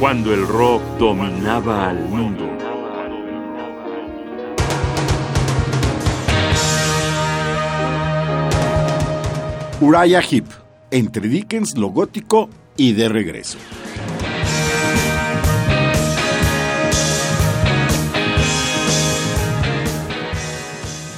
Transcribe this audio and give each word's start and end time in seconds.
cuando 0.00 0.32
el 0.32 0.46
rock 0.48 0.82
dominaba 0.98 1.90
al 1.90 2.08
mundo. 2.08 2.48
Uriah 9.82 10.22
Heep, 10.22 10.46
entre 10.90 11.28
Dickens, 11.28 11.76
lo 11.76 11.88
gótico 11.88 12.48
y 12.78 12.94
de 12.94 13.10
regreso. 13.10 13.58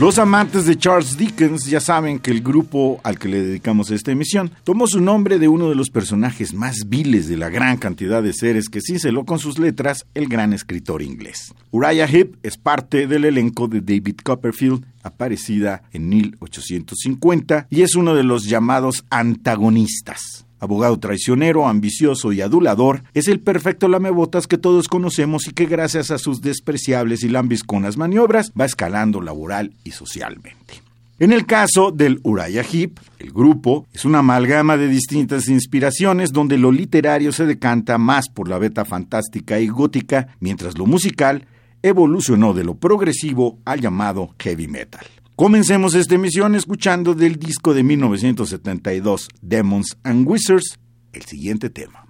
Los 0.00 0.18
amantes 0.18 0.64
de 0.64 0.78
Charles 0.78 1.18
Dickens 1.18 1.66
ya 1.66 1.78
saben 1.78 2.20
que 2.20 2.30
el 2.30 2.40
grupo 2.40 3.02
al 3.04 3.18
que 3.18 3.28
le 3.28 3.42
dedicamos 3.42 3.90
esta 3.90 4.10
emisión 4.10 4.50
tomó 4.64 4.86
su 4.86 4.98
nombre 4.98 5.38
de 5.38 5.46
uno 5.46 5.68
de 5.68 5.74
los 5.74 5.90
personajes 5.90 6.54
más 6.54 6.88
viles 6.88 7.28
de 7.28 7.36
la 7.36 7.50
gran 7.50 7.76
cantidad 7.76 8.22
de 8.22 8.32
seres 8.32 8.70
que 8.70 8.80
cinceló 8.80 9.26
con 9.26 9.38
sus 9.38 9.58
letras 9.58 10.06
el 10.14 10.26
gran 10.26 10.54
escritor 10.54 11.02
inglés. 11.02 11.52
Uriah 11.70 12.08
Heep 12.08 12.38
es 12.42 12.56
parte 12.56 13.06
del 13.06 13.26
elenco 13.26 13.68
de 13.68 13.82
David 13.82 14.20
Copperfield, 14.24 14.86
aparecida 15.02 15.82
en 15.92 16.08
1850, 16.08 17.66
y 17.68 17.82
es 17.82 17.94
uno 17.94 18.14
de 18.14 18.24
los 18.24 18.44
llamados 18.44 19.04
antagonistas. 19.10 20.46
Abogado 20.60 20.98
traicionero, 20.98 21.66
ambicioso 21.66 22.32
y 22.32 22.42
adulador, 22.42 23.02
es 23.14 23.28
el 23.28 23.40
perfecto 23.40 23.88
lamebotas 23.88 24.46
que 24.46 24.58
todos 24.58 24.88
conocemos 24.88 25.48
y 25.48 25.52
que 25.52 25.66
gracias 25.66 26.10
a 26.10 26.18
sus 26.18 26.42
despreciables 26.42 27.24
y 27.24 27.28
lambisconas 27.28 27.96
maniobras 27.96 28.52
va 28.58 28.66
escalando 28.66 29.20
laboral 29.20 29.72
y 29.84 29.90
socialmente. 29.90 30.82
En 31.18 31.32
el 31.32 31.44
caso 31.44 31.90
del 31.90 32.20
Uriah 32.22 32.62
Heep, 32.62 32.98
el 33.18 33.30
grupo 33.30 33.86
es 33.92 34.06
una 34.06 34.20
amalgama 34.20 34.78
de 34.78 34.88
distintas 34.88 35.48
inspiraciones 35.48 36.32
donde 36.32 36.56
lo 36.56 36.72
literario 36.72 37.32
se 37.32 37.44
decanta 37.44 37.98
más 37.98 38.30
por 38.30 38.48
la 38.48 38.58
beta 38.58 38.86
fantástica 38.86 39.60
y 39.60 39.68
gótica, 39.68 40.28
mientras 40.40 40.78
lo 40.78 40.86
musical 40.86 41.46
evolucionó 41.82 42.54
de 42.54 42.64
lo 42.64 42.76
progresivo 42.76 43.58
al 43.66 43.80
llamado 43.80 44.34
heavy 44.38 44.68
metal. 44.68 45.04
Comencemos 45.40 45.94
esta 45.94 46.16
emisión 46.16 46.54
escuchando 46.54 47.14
del 47.14 47.36
disco 47.36 47.72
de 47.72 47.82
1972, 47.82 49.28
Demons 49.40 49.96
and 50.04 50.28
Wizards, 50.28 50.78
el 51.14 51.22
siguiente 51.22 51.70
tema. 51.70 52.06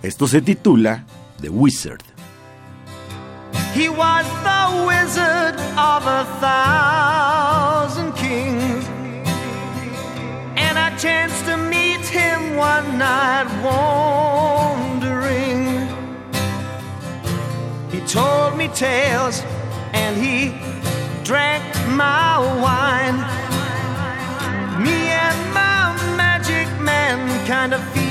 Esto 0.00 0.28
se 0.28 0.40
titula 0.42 1.04
The 1.40 1.48
Wizard. 1.48 2.13
He 3.74 3.88
was 3.88 4.24
the 4.44 4.86
wizard 4.86 5.56
of 5.76 6.06
a 6.06 6.24
thousand 6.38 8.12
kings. 8.12 8.86
And 10.56 10.78
I 10.78 10.96
chanced 10.96 11.44
to 11.46 11.56
meet 11.56 12.06
him 12.06 12.54
one 12.54 12.98
night 12.98 13.48
wandering. 13.64 15.08
He 17.90 17.98
told 18.06 18.56
me 18.56 18.68
tales 18.68 19.42
and 19.92 20.16
he 20.16 20.54
drank 21.24 21.64
my 21.88 22.38
wine. 22.62 23.18
Me 24.84 25.08
and 25.26 25.52
my 25.52 25.96
magic 26.16 26.68
man 26.80 27.44
kind 27.44 27.74
of 27.74 28.03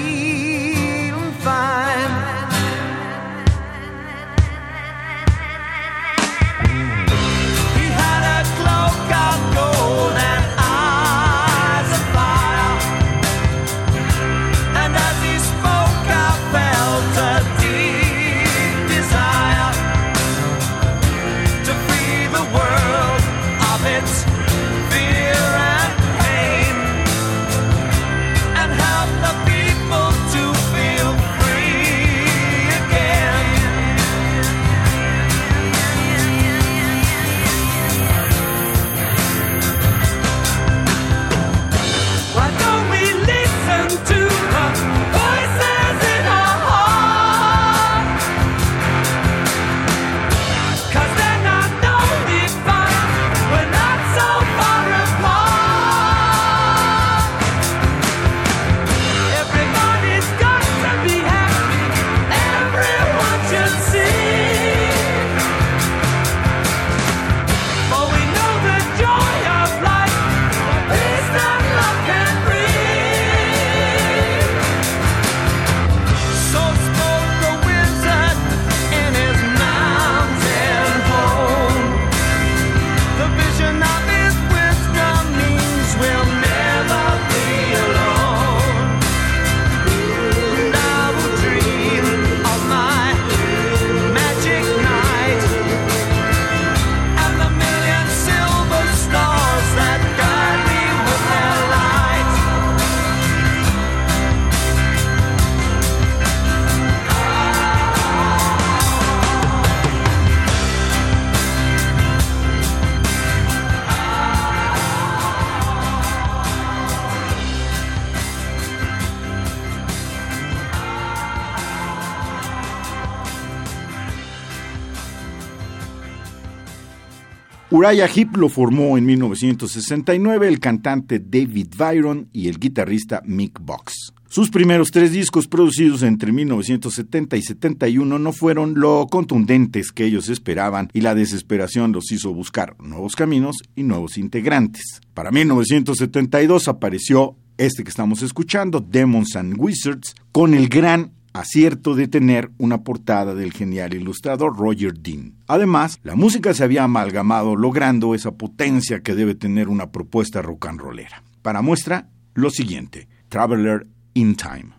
Uriah 127.85 128.07
Heep 128.07 128.37
lo 128.37 128.47
formó 128.47 128.97
en 128.97 129.05
1969 129.05 130.47
el 130.47 130.61
cantante 130.61 131.19
David 131.19 131.67
Byron 131.77 132.29
y 132.31 132.47
el 132.47 132.57
guitarrista 132.57 133.21
Mick 133.25 133.59
Box. 133.59 134.13
Sus 134.29 134.49
primeros 134.49 134.89
tres 134.89 135.11
discos 135.11 135.49
producidos 135.49 136.01
entre 136.01 136.31
1970 136.31 137.35
y 137.35 137.41
71 137.41 138.19
no 138.19 138.31
fueron 138.31 138.75
lo 138.75 139.07
contundentes 139.07 139.91
que 139.91 140.05
ellos 140.05 140.29
esperaban 140.29 140.87
y 140.93 141.01
la 141.01 141.13
desesperación 141.13 141.91
los 141.91 142.09
hizo 142.13 142.33
buscar 142.33 142.77
nuevos 142.79 143.17
caminos 143.17 143.57
y 143.75 143.83
nuevos 143.83 144.17
integrantes. 144.17 145.01
Para 145.13 145.31
1972 145.31 146.69
apareció 146.69 147.35
este 147.57 147.83
que 147.83 147.89
estamos 147.89 148.21
escuchando, 148.21 148.79
Demons 148.79 149.35
and 149.35 149.55
Wizards, 149.59 150.15
con 150.31 150.53
el 150.53 150.69
gran 150.69 151.11
acierto 151.33 151.95
de 151.95 152.07
tener 152.07 152.51
una 152.57 152.83
portada 152.83 153.35
del 153.35 153.51
genial 153.51 153.93
ilustrador 153.93 154.57
Roger 154.57 154.93
Dean. 154.93 155.35
Además, 155.47 155.99
la 156.03 156.15
música 156.15 156.53
se 156.53 156.63
había 156.63 156.83
amalgamado 156.83 157.55
logrando 157.55 158.15
esa 158.15 158.31
potencia 158.31 159.01
que 159.01 159.15
debe 159.15 159.35
tener 159.35 159.67
una 159.67 159.91
propuesta 159.91 160.41
rock 160.41 160.67
and 160.67 160.79
rollera. 160.79 161.23
Para 161.41 161.61
muestra, 161.61 162.09
lo 162.33 162.49
siguiente, 162.49 163.07
Traveler 163.29 163.87
in 164.13 164.35
Time. 164.35 164.73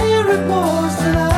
there 0.00 0.30
it 0.30 0.48
was 0.48 1.29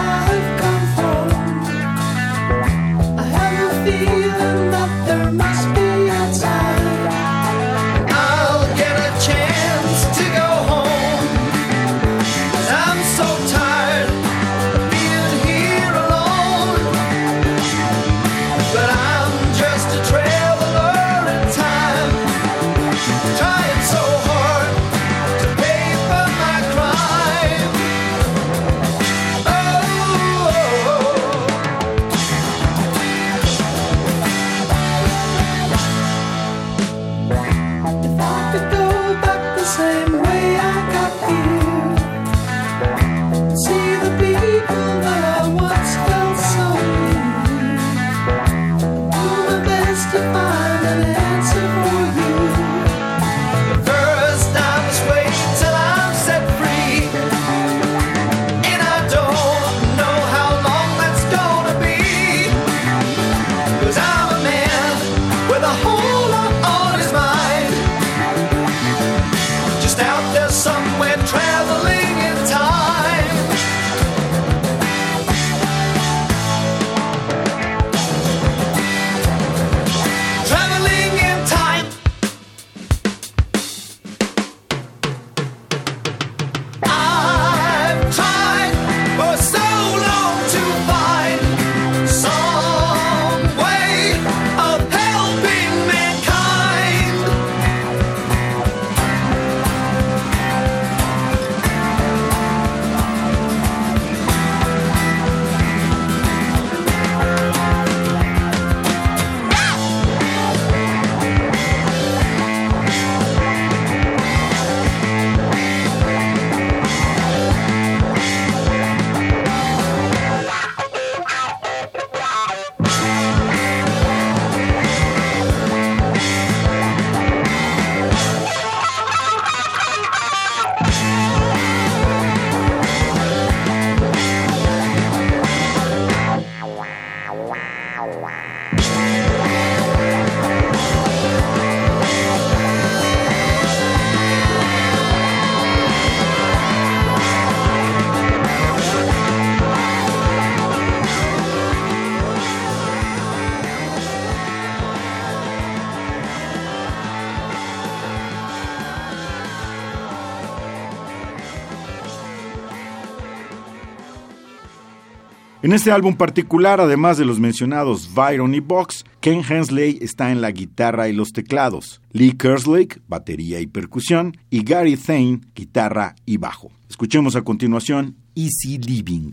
En 165.63 165.73
este 165.73 165.93
álbum 165.93 166.17
particular, 166.17 166.81
además 166.81 167.19
de 167.19 167.25
los 167.25 167.39
mencionados 167.39 168.13
Byron 168.13 168.53
y 168.53 168.59
Box, 168.59 169.05
Ken 169.21 169.45
Hensley 169.49 169.97
está 170.03 170.33
en 170.33 170.41
la 170.41 170.51
guitarra 170.51 171.09
y 171.09 171.13
los 171.13 171.33
teclados, 171.33 172.03
Lee 172.11 172.33
Kerslake, 172.33 173.01
batería 173.07 173.61
y 173.61 173.69
percusión, 173.69 174.37
y 174.51 174.65
Gary 174.65 174.97
Thane, 174.97 175.41
guitarra 175.55 176.17
y 176.27 176.39
bajo. 176.39 176.73
Escuchemos 176.89 177.37
a 177.37 177.43
continuación 177.43 178.17
Easy 178.35 178.79
Living. 178.79 179.31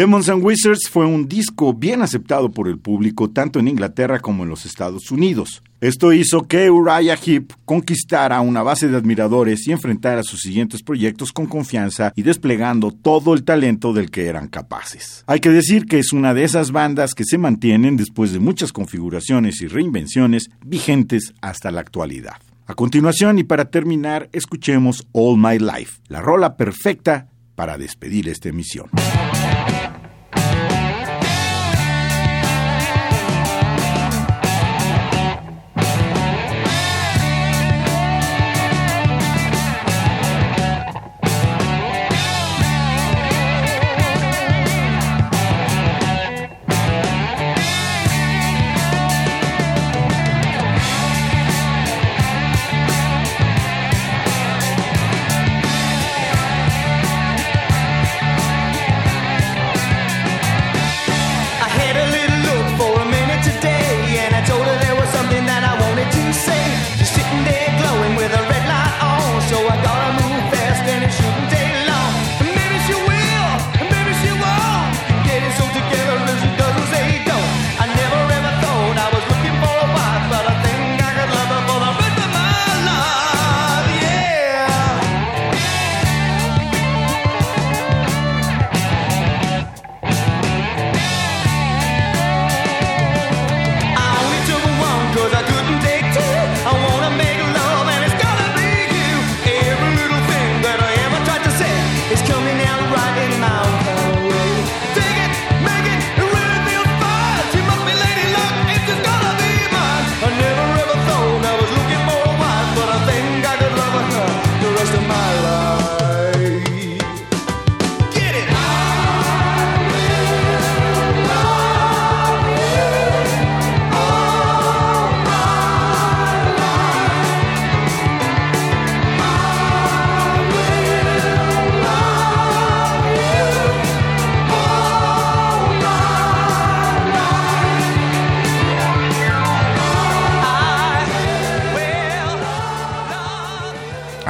Demons 0.00 0.30
and 0.30 0.42
Wizards 0.42 0.88
fue 0.88 1.04
un 1.04 1.28
disco 1.28 1.74
bien 1.74 2.00
aceptado 2.00 2.50
por 2.50 2.68
el 2.68 2.78
público 2.78 3.28
tanto 3.28 3.58
en 3.58 3.68
Inglaterra 3.68 4.18
como 4.18 4.44
en 4.44 4.48
los 4.48 4.64
Estados 4.64 5.10
Unidos. 5.10 5.62
Esto 5.82 6.14
hizo 6.14 6.48
que 6.48 6.70
Uriah 6.70 7.18
Heep 7.22 7.52
conquistara 7.66 8.40
una 8.40 8.62
base 8.62 8.88
de 8.88 8.96
admiradores 8.96 9.68
y 9.68 9.72
enfrentara 9.72 10.22
sus 10.22 10.40
siguientes 10.40 10.82
proyectos 10.82 11.32
con 11.32 11.44
confianza 11.44 12.14
y 12.16 12.22
desplegando 12.22 12.92
todo 12.92 13.34
el 13.34 13.44
talento 13.44 13.92
del 13.92 14.10
que 14.10 14.24
eran 14.24 14.48
capaces. 14.48 15.22
Hay 15.26 15.40
que 15.40 15.50
decir 15.50 15.84
que 15.84 15.98
es 15.98 16.14
una 16.14 16.32
de 16.32 16.44
esas 16.44 16.72
bandas 16.72 17.12
que 17.12 17.24
se 17.24 17.36
mantienen 17.36 17.98
después 17.98 18.32
de 18.32 18.38
muchas 18.38 18.72
configuraciones 18.72 19.60
y 19.60 19.66
reinvenciones 19.66 20.48
vigentes 20.64 21.34
hasta 21.42 21.70
la 21.70 21.82
actualidad. 21.82 22.36
A 22.66 22.74
continuación 22.74 23.38
y 23.38 23.44
para 23.44 23.66
terminar, 23.66 24.30
escuchemos 24.32 25.06
All 25.12 25.36
My 25.36 25.58
Life, 25.58 26.00
la 26.08 26.22
rola 26.22 26.56
perfecta 26.56 27.26
para 27.60 27.76
despedir 27.76 28.26
esta 28.30 28.48
emisión. 28.48 28.88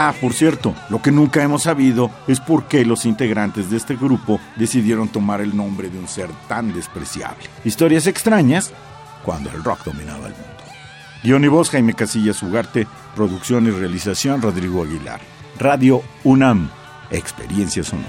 Ah, 0.03 0.15
por 0.19 0.33
cierto, 0.33 0.75
lo 0.89 1.03
que 1.03 1.13
nunca 1.13 1.43
hemos 1.43 1.65
sabido 1.65 2.11
es 2.27 2.41
por 2.41 2.65
qué 2.65 2.87
los 2.87 3.05
integrantes 3.05 3.69
de 3.69 3.77
este 3.77 3.97
grupo 3.97 4.41
decidieron 4.57 5.09
tomar 5.09 5.43
el 5.43 5.55
nombre 5.55 5.91
de 5.91 5.99
un 5.99 6.09
ser 6.09 6.31
tan 6.49 6.73
despreciable. 6.73 7.45
Historias 7.67 8.07
extrañas 8.07 8.73
cuando 9.23 9.51
el 9.51 9.63
rock 9.63 9.85
dominaba 9.85 10.29
el 10.29 10.33
mundo. 10.33 10.49
Guión 11.23 11.45
y 11.45 11.49
voz 11.49 11.69
Jaime 11.69 11.93
Casillas 11.93 12.43
Ugarte, 12.43 12.87
producción 13.15 13.67
y 13.67 13.73
realización 13.73 14.41
Rodrigo 14.41 14.85
Aguilar. 14.85 15.21
Radio 15.59 16.03
UNAM, 16.25 16.71
experiencia 17.11 17.85
sonora. 17.85 18.09